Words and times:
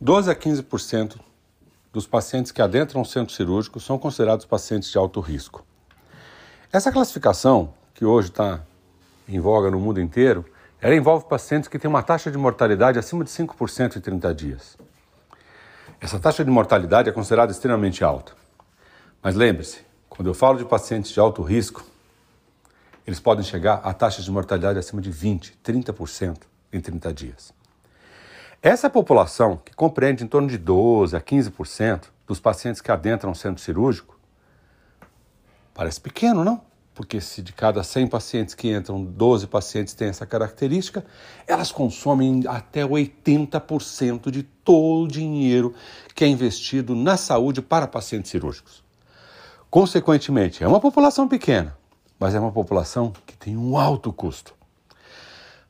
12 0.00 0.30
a 0.30 0.34
15% 0.34 1.18
dos 1.92 2.06
pacientes 2.06 2.52
que 2.52 2.62
adentram 2.62 3.00
o 3.00 3.04
centro 3.04 3.34
cirúrgico 3.34 3.80
são 3.80 3.98
considerados 3.98 4.46
pacientes 4.46 4.88
de 4.92 4.96
alto 4.96 5.18
risco. 5.18 5.66
Essa 6.72 6.92
classificação, 6.92 7.74
que 7.94 8.04
hoje 8.04 8.28
está 8.28 8.62
em 9.28 9.40
voga 9.40 9.72
no 9.72 9.80
mundo 9.80 10.00
inteiro, 10.00 10.44
ela 10.80 10.94
envolve 10.94 11.24
pacientes 11.24 11.68
que 11.68 11.80
têm 11.80 11.88
uma 11.88 12.02
taxa 12.04 12.30
de 12.30 12.38
mortalidade 12.38 12.96
acima 12.96 13.24
de 13.24 13.30
5% 13.30 13.96
em 13.96 14.00
30 14.00 14.32
dias. 14.32 14.78
Essa 16.00 16.20
taxa 16.20 16.44
de 16.44 16.50
mortalidade 16.50 17.08
é 17.08 17.12
considerada 17.12 17.50
extremamente 17.50 18.04
alta. 18.04 18.34
Mas 19.20 19.34
lembre-se, 19.34 19.80
quando 20.08 20.28
eu 20.28 20.34
falo 20.34 20.58
de 20.58 20.64
pacientes 20.64 21.10
de 21.10 21.18
alto 21.18 21.42
risco, 21.42 21.84
eles 23.04 23.18
podem 23.18 23.44
chegar 23.44 23.80
a 23.82 23.92
taxas 23.92 24.24
de 24.24 24.30
mortalidade 24.30 24.78
acima 24.78 25.02
de 25.02 25.10
20%, 25.10 25.54
30% 25.64 26.42
em 26.72 26.80
30 26.80 27.12
dias. 27.12 27.57
Essa 28.60 28.90
população, 28.90 29.56
que 29.56 29.72
compreende 29.72 30.24
em 30.24 30.26
torno 30.26 30.48
de 30.48 30.58
12% 30.58 31.14
a 31.14 31.20
15% 31.20 32.06
dos 32.26 32.40
pacientes 32.40 32.80
que 32.80 32.90
adentram 32.90 33.30
o 33.30 33.34
centro 33.34 33.62
cirúrgico, 33.62 34.18
parece 35.72 36.00
pequeno, 36.00 36.42
não? 36.42 36.60
Porque 36.92 37.20
se 37.20 37.40
de 37.40 37.52
cada 37.52 37.84
100 37.84 38.08
pacientes 38.08 38.54
que 38.56 38.74
entram, 38.74 39.04
12 39.04 39.46
pacientes 39.46 39.94
têm 39.94 40.08
essa 40.08 40.26
característica, 40.26 41.06
elas 41.46 41.70
consomem 41.70 42.42
até 42.48 42.82
80% 42.82 44.28
de 44.32 44.42
todo 44.42 45.04
o 45.04 45.08
dinheiro 45.08 45.72
que 46.12 46.24
é 46.24 46.26
investido 46.26 46.96
na 46.96 47.16
saúde 47.16 47.62
para 47.62 47.86
pacientes 47.86 48.32
cirúrgicos. 48.32 48.82
Consequentemente, 49.70 50.64
é 50.64 50.66
uma 50.66 50.80
população 50.80 51.28
pequena, 51.28 51.78
mas 52.18 52.34
é 52.34 52.40
uma 52.40 52.50
população 52.50 53.12
que 53.24 53.36
tem 53.36 53.56
um 53.56 53.78
alto 53.78 54.12
custo. 54.12 54.52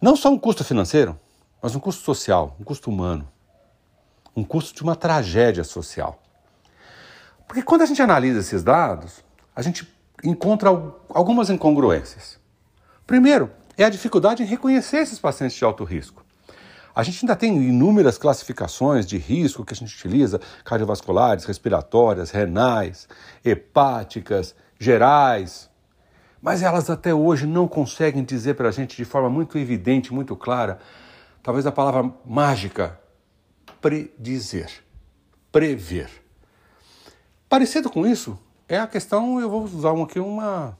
Não 0.00 0.16
só 0.16 0.30
um 0.30 0.38
custo 0.38 0.64
financeiro, 0.64 1.19
mas 1.62 1.74
um 1.74 1.80
custo 1.80 2.02
social, 2.02 2.56
um 2.60 2.64
custo 2.64 2.90
humano, 2.90 3.28
um 4.34 4.44
custo 4.44 4.74
de 4.74 4.82
uma 4.82 4.96
tragédia 4.96 5.64
social. 5.64 6.20
Porque 7.46 7.62
quando 7.62 7.82
a 7.82 7.86
gente 7.86 8.00
analisa 8.00 8.40
esses 8.40 8.62
dados, 8.62 9.24
a 9.54 9.62
gente 9.62 9.92
encontra 10.22 10.70
algumas 11.08 11.50
incongruências. 11.50 12.38
Primeiro, 13.06 13.50
é 13.76 13.84
a 13.84 13.90
dificuldade 13.90 14.42
em 14.42 14.46
reconhecer 14.46 14.98
esses 14.98 15.18
pacientes 15.18 15.56
de 15.56 15.64
alto 15.64 15.84
risco. 15.84 16.24
A 16.94 17.02
gente 17.02 17.24
ainda 17.24 17.36
tem 17.36 17.56
inúmeras 17.56 18.18
classificações 18.18 19.06
de 19.06 19.16
risco 19.16 19.64
que 19.64 19.72
a 19.72 19.76
gente 19.76 19.94
utiliza, 19.94 20.40
cardiovasculares, 20.64 21.44
respiratórias, 21.44 22.30
renais, 22.30 23.08
hepáticas, 23.44 24.54
gerais, 24.78 25.70
mas 26.42 26.62
elas 26.62 26.90
até 26.90 27.14
hoje 27.14 27.46
não 27.46 27.68
conseguem 27.68 28.24
dizer 28.24 28.54
para 28.54 28.68
a 28.68 28.72
gente 28.72 28.96
de 28.96 29.04
forma 29.04 29.28
muito 29.28 29.58
evidente, 29.58 30.12
muito 30.12 30.34
clara, 30.34 30.78
talvez 31.42 31.66
a 31.66 31.72
palavra 31.72 32.12
mágica, 32.24 32.98
predizer, 33.80 34.82
prever. 35.50 36.10
Parecido 37.48 37.90
com 37.90 38.06
isso 38.06 38.38
é 38.68 38.78
a 38.78 38.86
questão, 38.86 39.40
eu 39.40 39.50
vou 39.50 39.64
usar 39.64 39.92
aqui 40.00 40.20
uma 40.20 40.78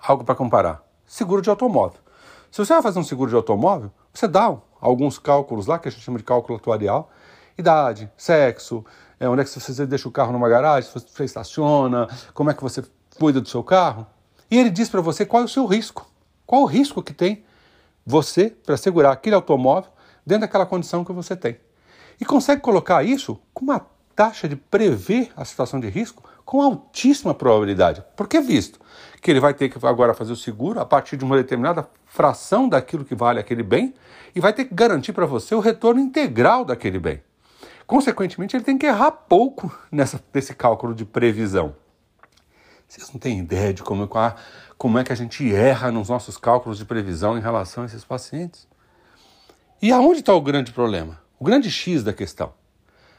algo 0.00 0.24
para 0.24 0.34
comparar. 0.34 0.84
Seguro 1.06 1.42
de 1.42 1.50
automóvel. 1.50 1.98
Se 2.50 2.58
você 2.58 2.72
vai 2.72 2.82
fazer 2.82 2.98
um 2.98 3.04
seguro 3.04 3.30
de 3.30 3.36
automóvel, 3.36 3.90
você 4.12 4.28
dá 4.28 4.56
alguns 4.80 5.18
cálculos 5.18 5.66
lá 5.66 5.78
que 5.78 5.88
a 5.88 5.90
gente 5.90 6.02
chama 6.02 6.18
de 6.18 6.24
cálculo 6.24 6.56
atuarial, 6.58 7.10
idade, 7.56 8.10
sexo, 8.16 8.84
é, 9.18 9.28
onde 9.28 9.42
é 9.42 9.44
que 9.44 9.50
você 9.50 9.86
deixa 9.86 10.08
o 10.08 10.12
carro 10.12 10.32
numa 10.32 10.48
garagem, 10.48 10.88
se 10.88 10.94
você 10.94 11.24
estaciona, 11.24 12.06
como 12.32 12.50
é 12.50 12.54
que 12.54 12.62
você 12.62 12.82
cuida 13.18 13.40
do 13.40 13.48
seu 13.48 13.64
carro. 13.64 14.06
E 14.50 14.56
ele 14.56 14.70
diz 14.70 14.88
para 14.88 15.00
você 15.00 15.26
qual 15.26 15.42
é 15.42 15.44
o 15.44 15.48
seu 15.48 15.66
risco, 15.66 16.08
qual 16.46 16.62
o 16.62 16.66
risco 16.66 17.02
que 17.02 17.12
tem 17.12 17.44
você 18.08 18.56
para 18.64 18.78
segurar 18.78 19.12
aquele 19.12 19.36
automóvel 19.36 19.90
dentro 20.24 20.40
daquela 20.40 20.64
condição 20.64 21.04
que 21.04 21.12
você 21.12 21.36
tem. 21.36 21.58
E 22.18 22.24
consegue 22.24 22.62
colocar 22.62 23.04
isso 23.04 23.38
com 23.52 23.64
uma 23.64 23.86
taxa 24.16 24.48
de 24.48 24.56
prever 24.56 25.30
a 25.36 25.44
situação 25.44 25.78
de 25.78 25.88
risco 25.90 26.24
com 26.42 26.62
altíssima 26.62 27.34
probabilidade. 27.34 28.02
Porque 28.16 28.38
é 28.38 28.40
visto 28.40 28.80
que 29.20 29.30
ele 29.30 29.40
vai 29.40 29.52
ter 29.52 29.68
que 29.68 29.86
agora 29.86 30.14
fazer 30.14 30.32
o 30.32 30.36
seguro 30.36 30.80
a 30.80 30.86
partir 30.86 31.18
de 31.18 31.24
uma 31.24 31.36
determinada 31.36 31.86
fração 32.06 32.66
daquilo 32.66 33.04
que 33.04 33.14
vale 33.14 33.38
aquele 33.38 33.62
bem 33.62 33.92
e 34.34 34.40
vai 34.40 34.54
ter 34.54 34.64
que 34.64 34.74
garantir 34.74 35.12
para 35.12 35.26
você 35.26 35.54
o 35.54 35.60
retorno 35.60 36.00
integral 36.00 36.64
daquele 36.64 36.98
bem. 36.98 37.22
Consequentemente, 37.86 38.56
ele 38.56 38.64
tem 38.64 38.78
que 38.78 38.86
errar 38.86 39.10
pouco 39.10 39.70
nessa, 39.92 40.18
nesse 40.32 40.54
cálculo 40.54 40.94
de 40.94 41.04
previsão. 41.04 41.76
Vocês 42.88 43.12
não 43.12 43.20
têm 43.20 43.38
ideia 43.38 43.74
de 43.74 43.82
como, 43.82 44.04
é 44.04 44.34
como 44.78 44.96
é 44.96 45.02
que 45.02 45.12
a 45.12 45.16
gente 45.16 45.52
erra 45.52 45.90
nos 45.90 46.08
nossos 46.08 46.36
cálculos 46.38 46.78
de 46.78 46.84
previsão 46.84 47.36
em 47.36 47.40
relação 47.40 47.82
a 47.82 47.86
esses 47.86 48.04
pacientes. 48.04 48.68
E 49.82 49.90
aonde 49.90 50.20
está 50.20 50.32
o 50.32 50.40
grande 50.40 50.72
problema? 50.72 51.20
O 51.38 51.44
grande 51.44 51.68
X 51.68 52.04
da 52.04 52.12
questão: 52.12 52.54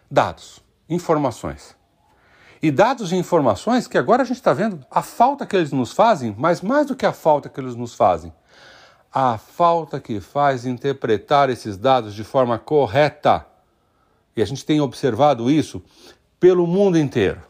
dados, 0.09 0.63
informações. 0.89 1.77
E 2.61 2.71
dados 2.71 3.11
e 3.11 3.15
informações 3.15 3.87
que 3.87 3.97
agora 3.97 4.23
a 4.23 4.25
gente 4.25 4.37
está 4.37 4.53
vendo 4.53 4.85
a 4.89 5.01
falta 5.01 5.45
que 5.45 5.55
eles 5.55 5.71
nos 5.71 5.91
fazem, 5.93 6.35
mas 6.37 6.61
mais 6.61 6.87
do 6.87 6.95
que 6.95 7.05
a 7.05 7.13
falta 7.13 7.47
que 7.47 7.59
eles 7.59 7.75
nos 7.75 7.93
fazem, 7.93 8.33
a 9.13 9.37
falta 9.37 9.99
que 9.99 10.19
faz 10.19 10.65
interpretar 10.65 11.49
esses 11.49 11.77
dados 11.77 12.13
de 12.13 12.23
forma 12.23 12.57
correta. 12.57 13.45
E 14.35 14.41
a 14.41 14.45
gente 14.45 14.65
tem 14.65 14.81
observado 14.81 15.49
isso 15.49 15.81
pelo 16.37 16.67
mundo 16.67 16.97
inteiro. 16.97 17.41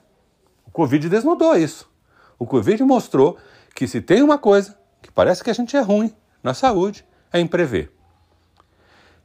O 0.66 0.72
Covid 0.72 1.10
desnudou 1.10 1.56
isso. 1.56 1.90
O 2.38 2.46
Covid 2.46 2.84
mostrou 2.84 3.38
que 3.76 3.88
se 3.88 4.02
tem 4.02 4.22
uma 4.22 4.38
coisa 4.38 4.78
que 5.02 5.12
parece 5.12 5.44
que 5.44 5.50
a 5.50 5.54
gente 5.54 5.76
é 5.76 5.82
ruim 5.82 6.14
na 6.44 6.54
saúde, 6.54 7.06
é 7.32 7.40
em 7.40 7.48
prever. 7.48 7.92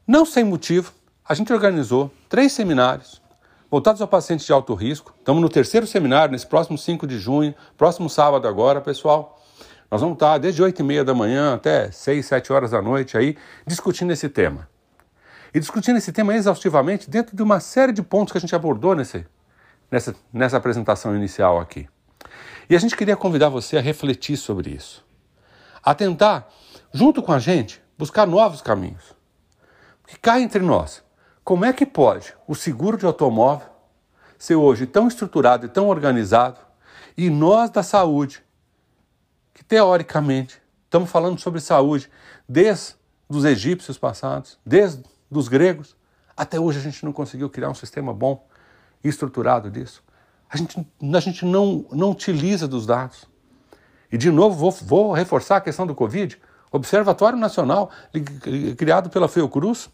Não 0.06 0.24
sem 0.24 0.44
motivo, 0.44 0.92
a 1.26 1.34
gente 1.34 1.52
organizou 1.52 2.12
três 2.28 2.52
seminários 2.52 3.22
voltados 3.70 4.00
a 4.00 4.06
pacientes 4.06 4.46
de 4.46 4.52
alto 4.52 4.72
risco. 4.74 5.12
Estamos 5.18 5.42
no 5.42 5.48
terceiro 5.48 5.86
seminário, 5.86 6.30
nesse 6.30 6.46
próximo 6.46 6.78
5 6.78 7.06
de 7.08 7.18
junho, 7.18 7.54
próximo 7.76 8.08
sábado 8.08 8.46
agora, 8.46 8.80
pessoal. 8.80 9.42
Nós 9.90 10.00
vamos 10.00 10.14
estar 10.14 10.38
desde 10.38 10.62
8 10.62 10.78
e 10.78 10.82
meia 10.84 11.04
da 11.04 11.14
manhã 11.14 11.54
até 11.54 11.90
6, 11.90 12.24
7 12.24 12.52
horas 12.52 12.70
da 12.70 12.80
noite 12.80 13.16
aí, 13.16 13.36
discutindo 13.66 14.12
esse 14.12 14.28
tema. 14.28 14.68
E 15.52 15.58
discutindo 15.58 15.96
esse 15.96 16.12
tema 16.12 16.34
exaustivamente 16.34 17.10
dentro 17.10 17.34
de 17.34 17.42
uma 17.42 17.58
série 17.58 17.92
de 17.92 18.02
pontos 18.02 18.30
que 18.30 18.38
a 18.38 18.40
gente 18.40 18.54
abordou 18.54 18.94
nesse, 18.94 19.26
nessa, 19.90 20.14
nessa 20.32 20.56
apresentação 20.56 21.16
inicial 21.16 21.58
aqui. 21.58 21.88
E 22.68 22.74
a 22.74 22.78
gente 22.78 22.96
queria 22.96 23.16
convidar 23.16 23.48
você 23.48 23.76
a 23.76 23.80
refletir 23.80 24.36
sobre 24.36 24.70
isso, 24.70 25.04
a 25.82 25.94
tentar, 25.94 26.48
junto 26.92 27.22
com 27.22 27.32
a 27.32 27.38
gente, 27.38 27.82
buscar 27.98 28.26
novos 28.26 28.62
caminhos. 28.62 29.14
Porque 30.02 30.16
cá 30.18 30.40
entre 30.40 30.62
nós, 30.62 31.02
como 31.42 31.64
é 31.64 31.72
que 31.72 31.84
pode 31.84 32.34
o 32.46 32.54
seguro 32.54 32.96
de 32.96 33.04
automóvel 33.04 33.68
ser 34.38 34.56
hoje 34.56 34.86
tão 34.86 35.08
estruturado 35.08 35.66
e 35.66 35.68
tão 35.68 35.88
organizado 35.88 36.58
e 37.16 37.30
nós 37.30 37.70
da 37.70 37.82
saúde, 37.82 38.42
que 39.52 39.62
teoricamente 39.62 40.60
estamos 40.84 41.10
falando 41.10 41.38
sobre 41.38 41.60
saúde 41.60 42.10
desde 42.48 42.94
os 43.28 43.44
egípcios 43.44 43.98
passados, 43.98 44.58
desde 44.64 45.02
os 45.30 45.48
gregos, 45.48 45.96
até 46.36 46.58
hoje 46.58 46.78
a 46.78 46.82
gente 46.82 47.04
não 47.04 47.12
conseguiu 47.12 47.48
criar 47.48 47.70
um 47.70 47.74
sistema 47.74 48.12
bom 48.12 48.46
e 49.02 49.08
estruturado 49.08 49.70
disso. 49.70 50.02
A 50.54 50.56
gente, 50.56 50.86
a 51.12 51.20
gente 51.20 51.44
não, 51.44 51.84
não 51.90 52.12
utiliza 52.12 52.68
dos 52.68 52.86
dados. 52.86 53.24
E, 54.10 54.16
de 54.16 54.30
novo, 54.30 54.56
vou, 54.56 54.70
vou 54.70 55.12
reforçar 55.12 55.56
a 55.56 55.60
questão 55.60 55.84
do 55.84 55.96
Covid. 55.96 56.40
Observatório 56.70 57.36
Nacional, 57.36 57.90
criado 58.76 59.10
pela 59.10 59.26
Fiocruz, 59.26 59.90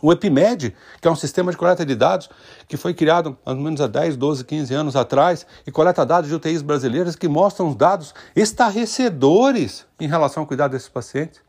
o 0.00 0.12
EpiMed, 0.12 0.76
que 1.00 1.08
é 1.08 1.10
um 1.10 1.16
sistema 1.16 1.50
de 1.50 1.56
coleta 1.56 1.84
de 1.84 1.96
dados 1.96 2.30
que 2.68 2.76
foi 2.76 2.94
criado 2.94 3.36
mais 3.44 3.58
ou 3.58 3.64
menos 3.64 3.80
há 3.80 3.88
10, 3.88 4.16
12, 4.16 4.44
15 4.44 4.74
anos 4.74 4.94
atrás 4.94 5.44
e 5.66 5.72
coleta 5.72 6.06
dados 6.06 6.30
de 6.30 6.36
UTIs 6.36 6.62
brasileiras 6.62 7.16
que 7.16 7.26
mostram 7.26 7.74
dados 7.74 8.14
estarrecedores 8.34 9.86
em 9.98 10.06
relação 10.06 10.44
ao 10.44 10.46
cuidado 10.46 10.70
desses 10.70 10.88
pacientes. 10.88 11.40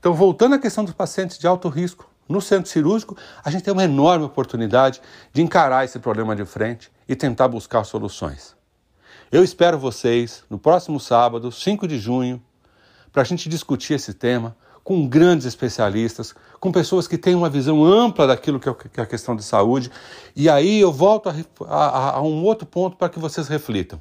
Então, 0.00 0.14
voltando 0.14 0.56
à 0.56 0.58
questão 0.58 0.84
dos 0.84 0.94
pacientes 0.94 1.38
de 1.38 1.46
alto 1.46 1.68
risco, 1.68 2.10
no 2.28 2.40
centro 2.40 2.70
cirúrgico, 2.70 3.16
a 3.44 3.50
gente 3.50 3.64
tem 3.64 3.72
uma 3.72 3.84
enorme 3.84 4.24
oportunidade 4.24 5.00
de 5.32 5.42
encarar 5.42 5.84
esse 5.84 5.98
problema 5.98 6.34
de 6.34 6.44
frente 6.44 6.90
e 7.08 7.14
tentar 7.14 7.48
buscar 7.48 7.84
soluções. 7.84 8.54
Eu 9.30 9.42
espero 9.42 9.78
vocês 9.78 10.44
no 10.48 10.58
próximo 10.58 11.00
sábado, 11.00 11.50
5 11.50 11.88
de 11.88 11.98
junho, 11.98 12.42
para 13.12 13.22
a 13.22 13.24
gente 13.24 13.48
discutir 13.48 13.94
esse 13.94 14.14
tema 14.14 14.56
com 14.84 15.06
grandes 15.06 15.46
especialistas, 15.46 16.34
com 16.58 16.72
pessoas 16.72 17.06
que 17.06 17.16
têm 17.16 17.34
uma 17.34 17.48
visão 17.48 17.84
ampla 17.84 18.26
daquilo 18.26 18.58
que 18.58 18.68
é 18.68 19.02
a 19.02 19.06
questão 19.06 19.36
de 19.36 19.42
saúde. 19.42 19.90
E 20.34 20.48
aí 20.48 20.80
eu 20.80 20.92
volto 20.92 21.28
a, 21.28 21.34
a, 21.66 22.10
a 22.16 22.22
um 22.22 22.42
outro 22.44 22.66
ponto 22.66 22.96
para 22.96 23.08
que 23.08 23.18
vocês 23.18 23.48
reflitam. 23.48 24.00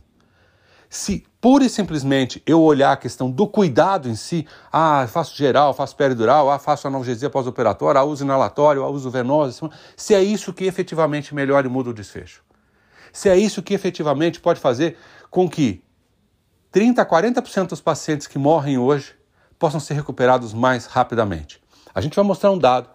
Se 0.94 1.26
pura 1.40 1.64
e 1.64 1.70
simplesmente 1.70 2.44
eu 2.46 2.62
olhar 2.62 2.92
a 2.92 2.98
questão 2.98 3.32
do 3.32 3.48
cuidado 3.48 4.10
em 4.10 4.16
si, 4.16 4.46
ah, 4.70 5.08
faço 5.08 5.34
geral, 5.38 5.74
faço 5.74 5.96
peridural, 5.96 6.52
ah, 6.52 6.60
faço 6.60 6.86
analgesia 6.86 7.30
pós-operatória, 7.30 8.02
ah, 8.02 8.04
uso 8.04 8.26
inalatório, 8.26 8.84
ah, 8.84 8.90
uso 8.90 9.10
venoso, 9.10 9.72
se 9.96 10.14
é 10.14 10.22
isso 10.22 10.52
que 10.52 10.66
efetivamente 10.66 11.34
melhora 11.34 11.66
e 11.66 11.70
muda 11.70 11.92
o 11.92 11.94
desfecho. 11.94 12.44
Se 13.14 13.30
é 13.30 13.38
isso 13.38 13.64
que 13.64 13.74
efetivamente 13.74 14.42
pode 14.42 14.60
fazer 14.60 14.98
com 15.30 15.50
que 15.50 15.82
30 16.74 17.02
a 17.02 17.06
40% 17.06 17.70
dos 17.70 17.80
pacientes 17.80 18.28
que 18.28 18.38
morrem 18.38 18.78
hoje 18.78 19.16
possam 19.58 19.80
ser 19.80 19.94
recuperados 19.94 20.54
mais 20.54 20.88
rapidamente. 20.88 21.64
A 21.96 22.02
gente 22.02 22.18
vai 22.18 22.26
mostrar 22.26 22.52
um 22.52 22.58
dado 22.58 22.90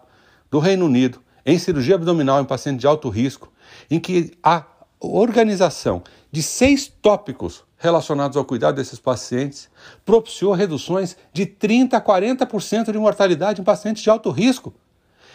do 0.51 0.59
Reino 0.59 0.85
Unido 0.85 1.19
em 1.43 1.57
cirurgia 1.57 1.95
abdominal 1.95 2.39
em 2.39 2.45
paciente 2.45 2.79
de 2.79 2.85
alto 2.85 3.09
risco, 3.09 3.51
em 3.89 3.99
que 3.99 4.37
a 4.43 4.63
organização 4.99 6.03
de 6.31 6.43
seis 6.43 6.85
tópicos 6.87 7.65
relacionados 7.77 8.35
ao 8.35 8.43
cuidado 8.43 8.75
desses 8.75 8.99
pacientes 8.99 9.69
propiciou 10.03 10.53
reduções 10.53 11.15
de 11.31 11.45
30% 11.45 11.93
a 11.93 12.01
40% 12.01 12.91
de 12.91 12.97
mortalidade 12.97 13.61
em 13.61 13.63
pacientes 13.63 14.03
de 14.03 14.09
alto 14.09 14.29
risco. 14.31 14.73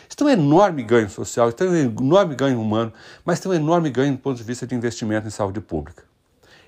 Isso 0.09 0.17
tem 0.17 0.27
um 0.27 0.31
enorme 0.31 0.83
ganho 0.83 1.09
social, 1.09 1.49
isso 1.49 1.57
tem 1.57 1.69
um 1.69 1.77
enorme 1.77 2.35
ganho 2.35 2.61
humano, 2.61 2.93
mas 3.25 3.41
tem 3.41 3.51
um 3.51 3.55
enorme 3.55 3.89
ganho 3.91 4.13
do 4.13 4.19
ponto 4.19 4.37
de 4.37 4.43
vista 4.43 4.67
de 4.67 4.75
investimento 4.75 5.27
em 5.27 5.31
saúde 5.31 5.61
pública. 5.61 6.05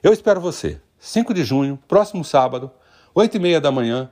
Eu 0.03 0.13
espero 0.13 0.41
você, 0.41 0.81
5 0.99 1.35
de 1.35 1.45
junho, 1.45 1.79
próximo 1.87 2.25
sábado, 2.25 2.71
8 3.15 3.37
e 3.37 3.41
meia 3.41 3.61
da 3.61 3.71
manhã, 3.71 4.11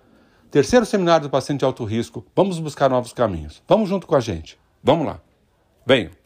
terceiro 0.50 0.84
seminário 0.84 1.28
do 1.28 1.30
paciente 1.30 1.60
de 1.60 1.64
alto 1.64 1.84
risco. 1.84 2.24
Vamos 2.36 2.58
buscar 2.58 2.90
novos 2.90 3.12
caminhos. 3.12 3.62
Vamos 3.66 3.88
junto 3.88 4.06
com 4.06 4.14
a 4.14 4.20
gente. 4.20 4.58
Vamos 4.82 5.06
lá. 5.06 5.20
Venham. 5.86 6.21